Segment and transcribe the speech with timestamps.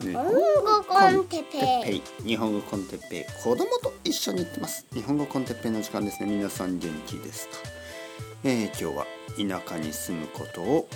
[0.00, 2.02] 日本語コンテッペイ。
[2.26, 3.24] 日本語コンテッペイ。
[3.42, 4.86] 子供と一緒に行ってます。
[4.94, 6.30] 日本語コンテッペイの時間ですね。
[6.30, 7.54] 皆さん元気ですか、
[8.44, 9.06] えー、今日は
[9.60, 10.88] 田舎に住むことを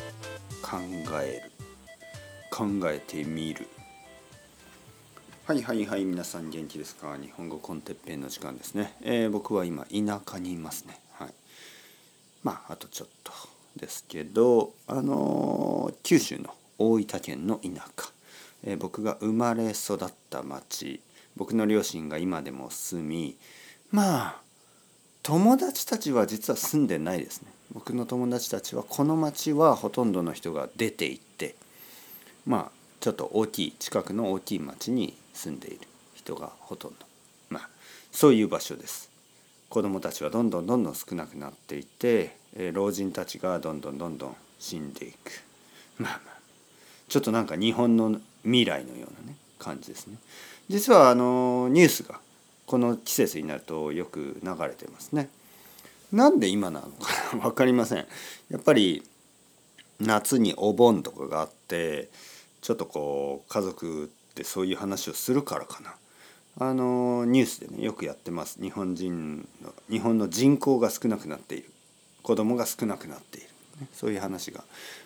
[0.63, 0.79] 考
[1.23, 1.53] える。
[2.51, 3.69] 考えてみる。
[5.47, 7.19] はいはいはい皆さん元気ですか？
[7.19, 10.99] 日本語コンテッペイの時間ですね、えー、僕は今田舎にいますね。
[11.13, 11.35] はい。
[12.43, 13.33] まああとちょっと
[13.77, 18.11] ですけどあのー、九州の大分県の田舎、
[18.67, 21.01] えー、僕が生まれ育った町。
[21.37, 23.37] 僕の両親が今でも住み
[23.91, 24.41] まあ
[25.23, 27.49] 友達たちは実は住んでないですね。
[27.73, 31.57] 僕の友達たちはこの町はほとんどの人が出て行って
[32.47, 35.81] まあちょっと大きい近くの大きい町に住んでいる
[36.15, 37.07] 人がほとんど。
[37.51, 37.69] まあ
[38.13, 39.11] そういう場所です。
[39.69, 42.37] 子どもたちはどんどんどんどん少なくなっていて
[42.73, 45.43] 老人たちがどんどんどんどん死んでいく。
[45.99, 46.36] まあまあ。
[47.09, 50.17] ちょっとなんか日本の未来のようなね感じですね。
[50.69, 52.21] 実はあのニュースが
[52.67, 55.29] この季節になるとよく流れてますね。
[56.13, 58.07] なんで今なのかな分かりません。
[58.51, 59.03] やっぱり
[60.01, 62.09] 夏にお盆とかがあって
[62.61, 65.95] ちょっとこう家族ってそういう話をするからかな。
[66.59, 68.61] あのニュースでねよくやってます。
[68.61, 71.71] 日本人の日本の人口が少なくなっている。
[72.23, 73.49] 子供が少なくなっている。
[73.95, 74.65] そういう話が。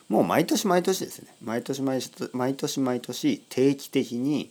[0.09, 1.35] もう毎年毎年ですね。
[1.43, 4.51] 毎年毎年毎年毎年定期的に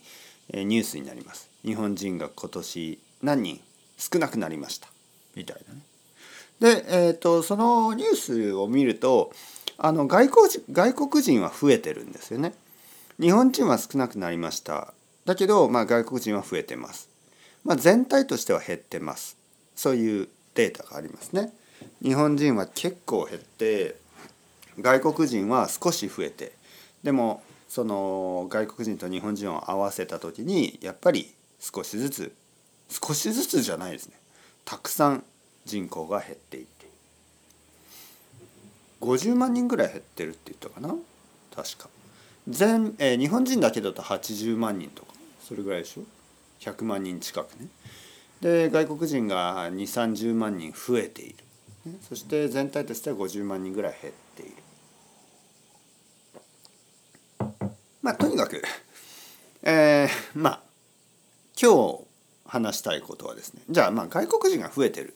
[0.54, 1.50] ニュースになります。
[1.64, 3.62] 日本人が今年何人
[3.98, 4.88] 少なくなりました。
[5.36, 5.82] みたいなね。
[6.60, 9.32] で、えーと、そのニュースを見ると
[9.78, 12.54] あの外国外国人は増えてるんですよね。
[13.20, 14.94] 日本人は少なくなりました。
[15.26, 17.08] だけど、まあ、外国人は増えてます、
[17.64, 19.38] まあ、全体としては減ってます。
[19.76, 21.54] そういうデータがありますね。
[22.02, 23.96] 日本人は結構減って
[24.82, 26.54] 外国人は少し増えて
[27.04, 32.34] でもその外国人と日本人を合わせた時にやっぱり少しずつ
[32.90, 34.16] 少しずつじゃないですね。
[34.66, 35.24] たくさん
[35.66, 36.88] 人口が減っていって。
[39.02, 40.96] 50万人ぐらい減ってるって言ったかな？
[41.56, 41.90] 確か。
[42.48, 45.14] 全、えー、日本人だけだと80万人とか。
[45.48, 46.04] それぐらいでしょ
[46.62, 47.68] ？100万人近くね。
[48.42, 51.36] で外国人が2 3 0万人増えている。
[52.08, 54.54] そして全体としては50万人ぐらい減っている。
[58.02, 58.62] まあとにかく
[59.64, 60.60] えー、まあ
[61.62, 62.00] 今日
[62.46, 65.14] 話したいことはですねじゃあまあ外国人が増えてる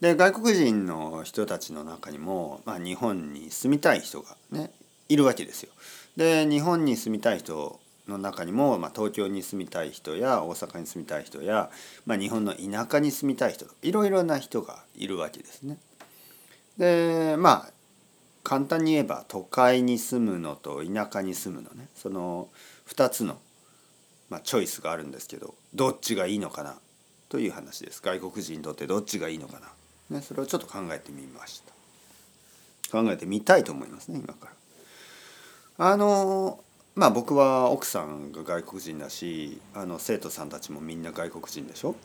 [0.00, 4.70] で外国人の人たちの中にも、まあ、日本に住みたい人がね
[5.08, 5.70] いるわけですよ。
[6.16, 11.70] で日本に住みたい人の中にも、まあ、東京に住みたい人や大阪に住みたい人や、
[12.06, 15.78] まあ、日本の田舎に住みたい人いろいろな人がいるわけですね。
[16.76, 17.73] でまあ
[18.44, 21.88] 簡単に言えば都会に住むのと田舎に住むのね。
[21.96, 22.48] その
[22.88, 23.38] 2つの、
[24.30, 26.76] まあ、チョイスがあるんですけどどっちがいいのかな？
[27.30, 28.00] という話です。
[28.00, 29.58] 外国人にとってどっちがいいのか
[30.10, 31.72] な、ね、それをちょっと考えてみました。
[32.92, 34.50] 考えてみたいと思いますね今か
[35.78, 35.86] ら。
[35.86, 36.60] あの
[36.94, 41.96] まあ僕は奥さんが外国人だしあの生徒さんたちもみんな外国人でしょ？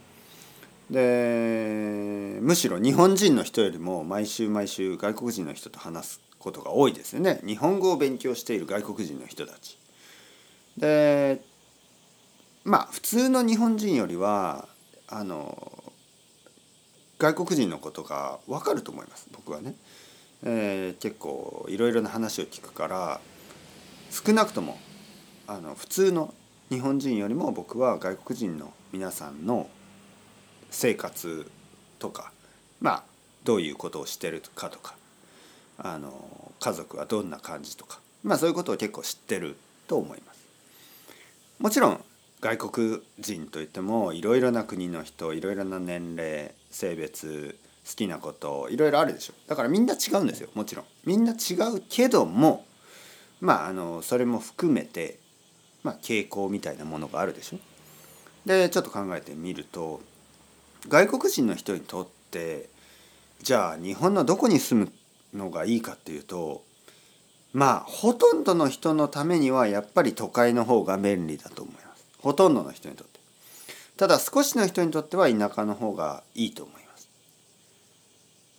[0.89, 7.39] でむしろ日本人の人よりも毎週毎週外国人の人と話すことが多いですよね。
[7.45, 9.77] 日本語を勉強している外国人の人たち。
[10.77, 11.41] で
[12.63, 14.67] まあ普通の日本人よりは
[15.07, 15.83] あの
[17.17, 19.27] 外国人のことが分かると思います。
[19.31, 19.75] 僕はね、
[20.43, 23.21] えー、結構いろいろな話を聞くから
[24.09, 24.77] 少なくとも
[25.47, 26.33] あの普通の
[26.69, 29.69] 日本人よりも僕は外国人の皆さんの
[30.69, 31.49] 生活
[31.97, 32.31] とか
[32.79, 33.03] まあ
[33.43, 34.95] どういうことをしてるかとか
[35.81, 39.55] あの家族はどんな感じとかまあそういうことを結構知ってる
[39.87, 40.39] と思います。
[41.59, 42.03] もちろん
[42.41, 52.65] 外国人といってもいろいろな国の人いろいろな年齢性別好きなこといろいろあるでしょだからみんな違うんですよもちろんみんな違うけども
[53.41, 55.19] まああのそれも含めて、
[55.83, 57.57] まあ、傾向みたいなものがあるでしょ。
[58.45, 60.01] でちょっと考えてみると
[60.87, 62.69] 外国人の人にとって
[63.41, 64.91] じゃあ日本のどこに住む
[65.33, 66.63] のがいいかっていうと
[67.53, 72.05] まあほとんどの人のためにはやっぱり都会の方が便利だと思います。
[72.19, 73.19] ほとんどの人にとって。
[73.97, 77.09] ただ少しの人にとっては田舎の方がいいと思います。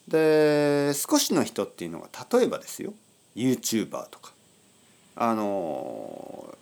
[0.09, 2.93] で少しの人っていうのが例えばですよ。
[3.37, 4.33] YouTuber とか。
[5.17, 6.57] あの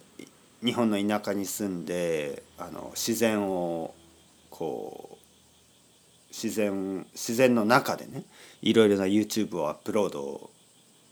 [0.65, 3.95] 日本の田舎に住んであの自然を
[4.51, 5.08] こう
[6.31, 8.23] 自然自然の中でね
[8.63, 10.51] いろいろな YouTube をアップロード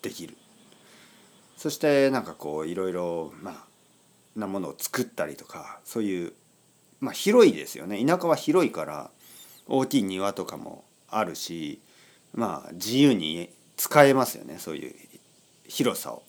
[0.02, 0.36] できる。
[1.56, 3.66] そしてなんかこういろいろまあ
[4.38, 6.32] なものを作ったりとかそういう、
[7.00, 8.04] まあ、広いですよね。
[8.04, 9.10] 田舎は広いから
[9.66, 11.80] 大きい庭とかもあるし
[12.34, 14.58] まあ自由に使えますよね。
[14.58, 14.94] そういう
[15.66, 16.22] 広さを。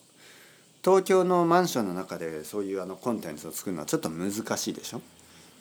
[0.82, 5.02] 東京のマンションの中でそういうあのコンテンツを作るのはちょっと難しいでしょ？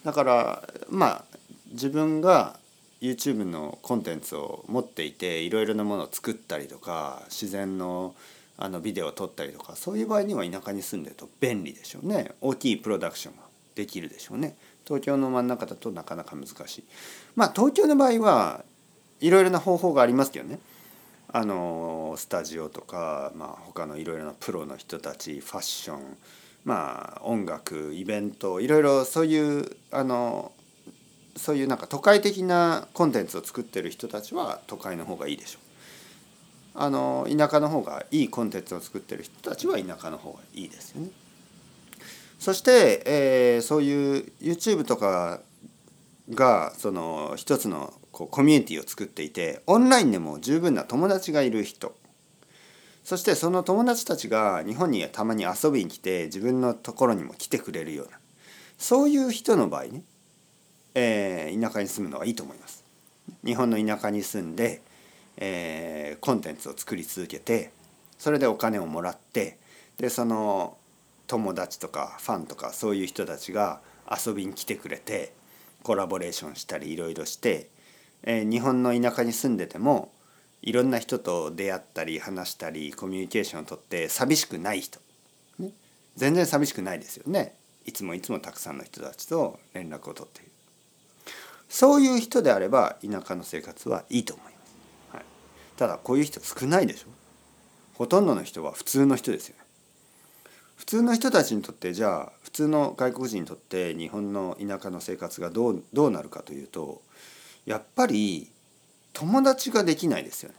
[0.06, 1.24] だからまあ
[1.72, 2.58] 自分が
[3.02, 8.16] YouTube のコンテンツを持っていていろいろなものを作ったりとか自然の
[8.60, 12.32] あのビデオを撮ったりとかそういう場合には田舎に住んでると便利でしょうね。
[12.42, 13.44] 大きいプロダクションが
[13.76, 14.58] できるでしょうね。
[14.84, 16.84] 東京の真ん中だとなかなか難しい。
[17.36, 18.64] まあ東京の場合は
[19.20, 20.60] いろいろな方法がありますけどね。
[21.32, 26.18] あのスタジオとか、まあ、他のいろいろなプロの人たちファッション
[26.64, 30.52] まあ音楽イベントいろいろそういうあの
[31.38, 36.80] そういうなんか都会的なコンテンツを作ってる人たちは都会の方がいいでしょう。
[36.80, 41.10] あの田舎の方がいいコンテンツを作ってる人たちは田舎の方がいいですよね。
[42.40, 45.42] そして、えー、そういう YouTube とか
[46.30, 51.96] がその一つのこうコミュニティを作っていてオンラインでも十分な友達がいる人
[53.04, 58.20] そしてその友達たちが日本にたまに遊びに来て自分のところにも来てくれるような
[58.78, 60.04] そういう人の場合ね、
[61.00, 62.84] えー、田舎に住むのはいいと思います。
[63.46, 64.82] 日本の田舎に住んで、
[65.38, 67.72] えー、コンテンツを作り続けて
[68.18, 69.58] それでお金をもらって
[69.98, 70.78] でその
[71.28, 75.34] 友達とかファンとかそういう人たちが遊びに来てくれて
[75.84, 77.70] コラボレーションしたりいろいろして
[78.24, 80.12] えー、日本の田舎に住んでても
[80.62, 85.00] いろんな人と出会ったり話したりコミュニケーションをとって寂しくない人、
[85.60, 85.72] ね、
[86.16, 87.56] 全然寂しくないですよね。
[87.86, 90.52] いつもいつもたくさんの人たちと連絡を取っている。
[91.70, 95.26] そういう人であれば田舎の生活はいいと思います、はい、
[95.78, 97.08] ただこういう人少ないでしょ
[97.96, 99.64] ほとんどの人は普通の人ですよね
[100.78, 107.02] 普通の人たちにとってじゃあ普通の外国人にとって日本の田舎の生活がどうどうなるかというと
[107.66, 108.50] やっぱり
[109.14, 110.56] 友達ができないですよね。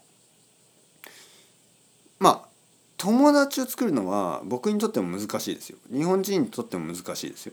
[2.19, 2.49] まあ
[2.97, 5.79] 友達を作るのは僕にとっても難しいですよ。
[5.91, 7.53] 日本人にとっても難しいですよ。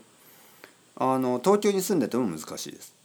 [0.96, 2.95] あの東京に住んでても難しいです。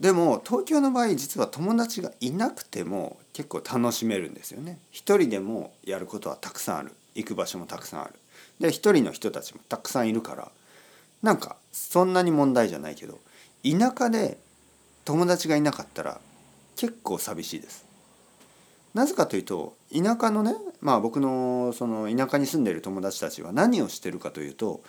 [0.00, 4.78] でも東京の場合実は友達がいなくても結構楽しめるんですよね。
[4.90, 6.92] 一人でもやることはたくさんある。
[7.14, 8.14] 行く場所もたくさんある。
[8.58, 10.50] で一人の人たちもたくさんいるから
[11.22, 13.18] なんかそんなに問題じゃないけど
[13.62, 14.38] 田舎で
[15.04, 16.18] 友達がいなかったら
[16.76, 17.84] 結構寂しいです。
[18.94, 24.80] なぜかというと田舎のねまあ僕のその田舎に住んでいる友達たちは何をしてるかというと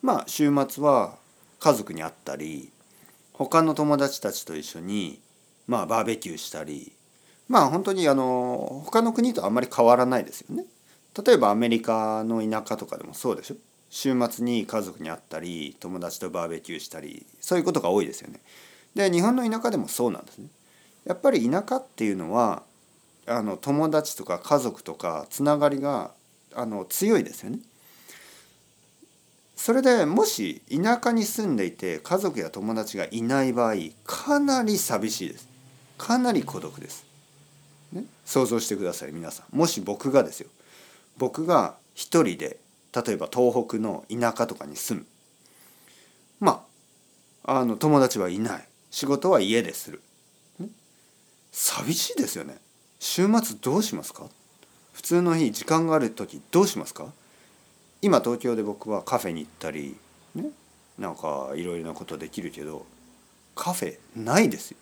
[0.00, 1.16] まあ週末は
[1.60, 2.70] 家族に会ったり
[3.38, 5.20] 他の友達たちと一緒に
[5.66, 6.92] まあバーベキューしたり
[7.48, 10.64] まあ本当にあの他の国とあんまり変わらないですよね。
[11.24, 13.56] 例えばアメリカの田舎とかでもそうでしょ
[13.88, 18.40] 週末に家族に会ったり友達とバーベキューしたりそういうことが多いですよね。
[18.94, 20.48] で日本の田舎でもそうなんですね。
[21.04, 22.62] やっぱり田舎っていうのは
[23.26, 26.12] あの友達とか家族とかつながりが
[26.54, 27.58] あの強いですよね。
[29.56, 33.74] それでもし田舎に住んでいて家族や友達がいない場合
[34.04, 35.48] かなり寂しいです。
[35.98, 37.04] かなり孤独です。
[37.92, 39.56] ね、想像してください皆さん。
[39.56, 40.48] もし僕がですよ。
[41.16, 42.58] 僕が一人で
[42.94, 45.06] 例えば東北の田舎とかに住む。
[46.38, 46.64] ま
[47.44, 48.68] ああの友達はいない。
[48.90, 50.02] 仕事は家でする。
[51.50, 52.58] 寂しいですよね。
[52.98, 54.26] 週末どうしますか？
[54.92, 57.06] 普通の日時間がある時どうしますか？
[58.02, 59.96] 今東京で僕はカフェに行ったり
[60.34, 60.50] ね
[60.98, 62.86] なんかいろいろなことできるけど
[63.54, 64.76] カフェないですよ。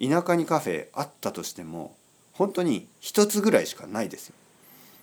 [0.00, 1.94] 田舎にカフェあったとしても
[2.32, 4.34] 本当に一つぐらいしかないですよ。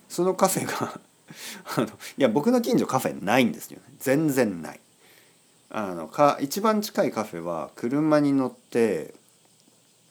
[0.08, 1.00] そのカフェが
[1.76, 3.84] あのいや僕の近所カフェないんですよね。
[4.00, 4.80] 全然ない。
[5.70, 9.14] あのか一番近いカフェは車に乗って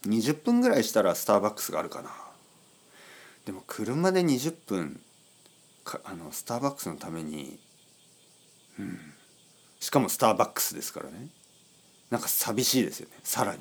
[0.05, 2.11] 20分ぐらいしたらスターバックスがあるかな。
[3.45, 5.01] でも車で20分
[6.03, 7.59] あのスターバックスのために
[8.79, 8.99] うん。
[9.79, 11.27] しかもスターバックスですからね。
[12.09, 13.17] なんか寂しいですよね。
[13.23, 13.59] さらに。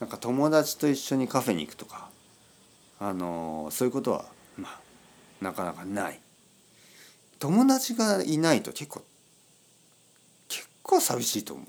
[0.00, 2.08] なんか友達と一緒にカフェに行くとか
[3.00, 4.26] あのそういうことは
[4.56, 4.80] まあ
[5.44, 6.20] なかなかない。
[7.38, 9.04] 友達がいないと結構
[10.48, 11.66] 結構寂しいと思う。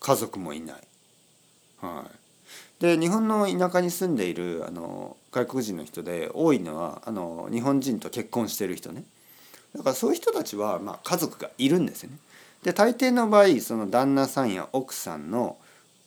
[0.00, 0.88] 家族もいない。
[1.80, 2.19] はい、
[2.80, 9.04] で日本の田舎に住んでいるあの外国人の人で多いのはあの日本人と結婚してる人ね
[9.76, 12.16] だからそういう人たちは、まあ、家族がいるんですよね。
[12.64, 15.56] で大抵の場合その旦那さんや奥さんの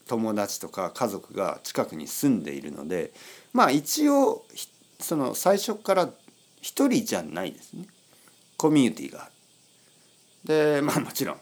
[0.08, 3.12] 友達とか家族が近くに住んでいるので
[3.54, 4.44] まあ一応
[5.00, 6.10] その最初から
[6.62, 7.88] 一人じゃないですね
[8.58, 9.32] コミュニティがある。
[10.44, 11.38] でまあもちろん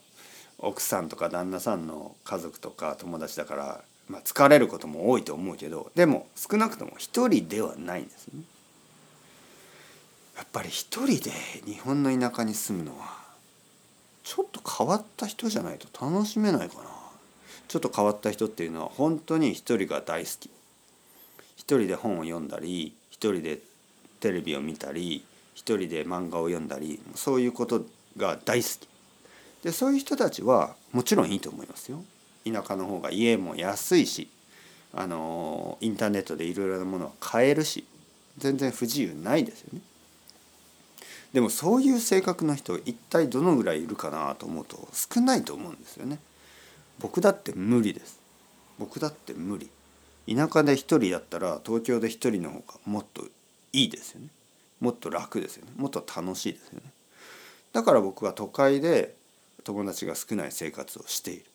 [0.59, 3.81] 奥さんとか旦那さんの家族とか友達だから、
[4.11, 8.43] まあ、疲れることも多いと思うけどでも少なくとも一人ではないんですね。
[10.35, 11.31] やっぱり一人で
[11.65, 13.21] 日本の田舎に住むのは
[14.23, 16.81] ちょっと変わった人じゃないと楽しめないかな。
[17.69, 20.49] ちょっと変わった人っていうのは本当に一人が大好き。
[21.55, 23.59] 一人で本を読んだり一人で
[24.19, 25.23] テレビを見たり
[25.55, 27.85] 一人で漫画を読んだりそういうこと
[28.17, 28.87] が大好き。
[29.63, 32.03] でそういう人たちはもちろんいいと思いますよ。
[32.45, 34.29] 田舎の方が家も安いし
[34.93, 37.85] あのインターネットでいろいろなものは買えるし
[38.37, 39.81] 全然不自由ないですよね
[41.33, 46.19] でもそういう性格の人一体どのぐらいいるかなと思うと少ないと思うんですよね。
[46.99, 48.19] 僕だって無理です。
[48.77, 49.69] 僕だって無理。
[50.33, 53.23] 田舎で一人だったら東京で一人の方がもっと
[53.71, 54.27] いいですよね。
[54.81, 55.71] もっと楽ですよね。
[55.77, 56.91] もっと楽しいですよね。
[57.71, 59.15] だから僕は都会で
[59.63, 61.45] 友達が少ない生活をしている。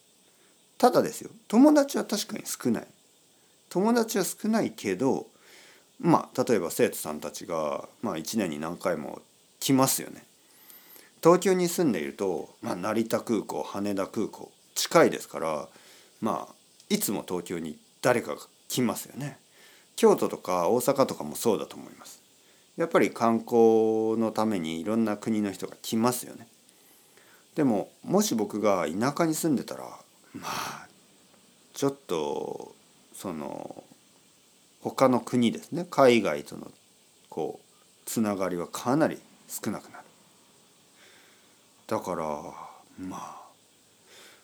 [0.78, 2.86] ただですよ友達は確かに少ない。
[3.68, 5.26] 友達は少ないけど
[5.98, 9.20] まあ例えば生徒さんたちが、まあ、1年に何回も
[9.60, 10.24] 来ますよね。
[11.22, 15.68] 東京に住んでいると、まあ、成田空港羽田空港近いですから
[16.20, 16.54] まあ
[16.88, 19.38] いつも東京に誰かが来ますよね。
[19.96, 22.22] 京都とか大阪とかもそうだと思います。
[22.76, 26.46] やっぱり観光のためにいろんな国の人が来ますよね。
[27.54, 29.88] でももし僕が田舎に住んでたら
[30.40, 30.86] まあ
[31.74, 32.74] ちょっと
[33.14, 33.84] その
[34.82, 35.86] 他の国ですね。
[35.90, 36.70] 海外との
[37.28, 37.64] こう
[38.06, 40.04] つながりはかなり少なくなる。
[41.86, 42.24] だから
[42.98, 43.36] まあ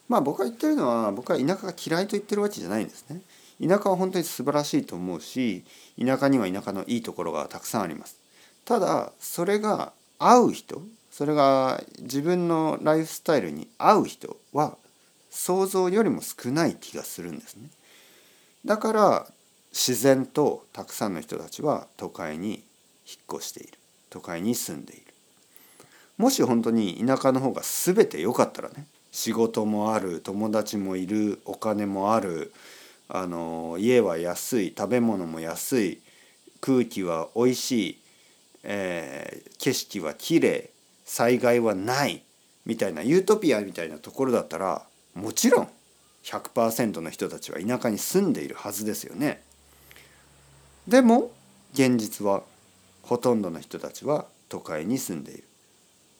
[0.08, 3.20] まあ僕が言ってるのは僕は田舎が嫌いと言ってるわけじゃないんですね。
[3.60, 5.64] 田舎は本当に素晴らしいと思うし
[5.98, 8.16] 田舎には田舎のいいところがたくさんあります。
[8.64, 14.76] ただそれが合う人それが自分のライフスタイルに合う人は
[15.32, 17.70] 想像よりも少ない気がするんですね。
[18.64, 19.26] だから
[19.72, 23.72] 自然とたくさんの人たちは都会に引っ越している。
[24.10, 25.06] 都会に住んでいる。
[26.18, 32.52] もし本当に田舎の方が全て良かったらね仕事もある友達もいるお金もある
[33.08, 36.02] あの家は安い食べ物も安い
[36.60, 37.98] 空気はおいしい、
[38.62, 40.70] えー、景色はきれい
[41.04, 42.22] 災害はない
[42.64, 44.82] みたいなユートピアみたいなところだったら
[45.14, 45.68] もちろん
[46.24, 49.42] 100%の人たちは田舎に住んでいるはずですよね。
[50.86, 51.30] でも
[51.72, 52.42] 現実は
[53.02, 55.44] ほとんどの人たちは都会に住んでいる。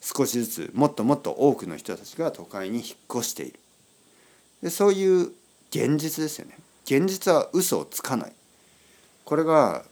[0.01, 3.59] 少しずつもっともっと多くの人たちが都会に引っ越している。
[4.61, 5.31] でそういう
[5.69, 6.57] 現実ですよね。
[6.85, 8.33] 現実は嘘をつかない。
[9.23, 9.83] これが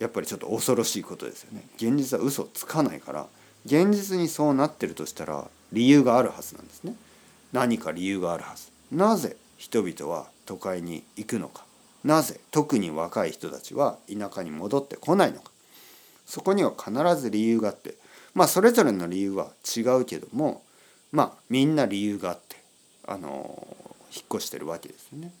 [0.00, 1.62] やっぱりちょっと恐ろしいことですよね。
[1.76, 3.26] 現実は嘘をつかないから
[3.66, 6.94] 現実にそうなってるとしたら理由があるはずなんですね。
[7.52, 8.70] 何か理由があるはず。
[8.92, 11.64] なぜ人々は都会に行くのか。
[12.04, 15.50] なぜ特に若い人たちは田舎に戻ってこないのか。
[16.26, 17.94] そこには必ず理由があって。
[18.34, 20.62] まあそれぞれの理由は違うけども
[21.12, 22.56] まあみんな理由があって
[23.06, 23.66] あの
[24.14, 25.32] 引っ越してるわけですよね。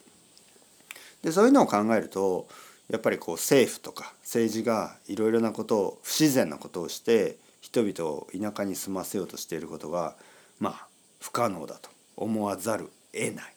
[1.22, 2.48] でそういうのを考えると
[2.88, 10.16] やっぱりこう政府とか政治がいろいろなことを不自然なことをして人々を田舎に住ませようとしていることが
[10.58, 10.86] まあ
[11.20, 11.90] 不可能だと。
[12.20, 13.54] 思わざる得ない、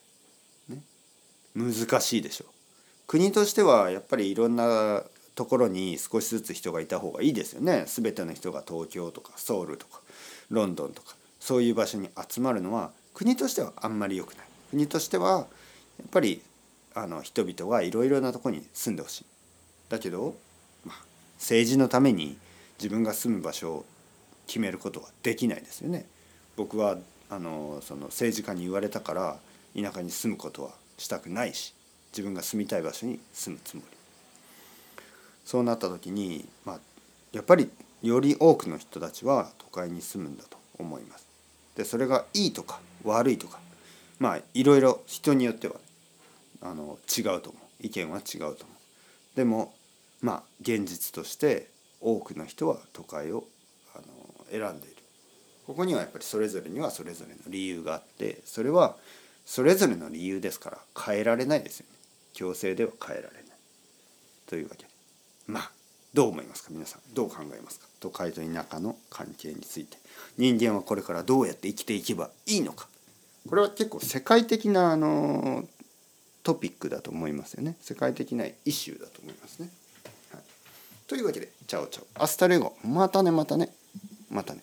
[0.70, 0.82] ね、
[1.56, 2.46] 難しいでしょ。
[2.46, 2.48] う。
[3.06, 5.04] 国としてはやっぱりいろんな
[5.36, 7.86] ところに少しずつ人がいた方がいいですよね。
[7.88, 10.00] 全ての人が東京とかソウルとか
[10.50, 14.48] ロンドンとかそういう場所に集まるのは国としてはあんまり良くない。
[14.72, 16.42] 国としてはやっぱり
[16.96, 19.26] あの人々がいろいろなとこに住んでほしい。
[19.90, 20.36] だけど、
[20.86, 20.96] まあ、
[21.38, 22.38] 政治のために
[22.80, 23.86] 自分が住む場所を
[24.48, 26.06] 決めることはできないですよね。
[26.56, 26.98] 僕は
[27.34, 29.38] あのその政治家に言われたから
[29.76, 31.74] 田舎に住むことはしたくないし
[32.12, 33.98] 自分が住みたい場所に住むつもり
[35.44, 36.80] そうなった時に、まあ、
[37.32, 37.72] やっぱり
[38.04, 41.28] より多くの人たちは都会に住むんだと思います。
[41.76, 43.60] でそれがいいとか悪いとか
[44.20, 45.76] まあいろいろ人によっては、
[46.62, 48.58] あの違うと思う意見は違うと思う。
[49.36, 49.74] でも
[50.22, 51.68] まあ現実として
[52.00, 53.44] 多くの人は都会を
[53.96, 54.06] あの
[54.52, 54.93] 選んでいる。
[55.66, 58.96] ここにはやっぱりそれぞれにはそれぞれの理由があってそれは
[59.46, 61.98] それぞれの理由ですから変えられないですよね。
[62.34, 63.44] 強制では変えられない。
[64.48, 64.90] というわけで。
[65.48, 65.72] まあ
[66.14, 66.70] どう思いますか？
[66.72, 67.88] 皆さんどう考えますか？
[68.00, 69.98] 都会と田舎の関係について
[70.38, 72.88] 人間はこれからどうやって生きていけばいいのか
[73.50, 75.64] これは結構世界的なあの
[76.44, 79.70] トピックだと思いますよね世界的なイシューだと思いますね。
[80.34, 80.42] はい、
[81.08, 83.70] というわけで ciao ciao hasta luego またねまたね
[84.30, 84.62] またね。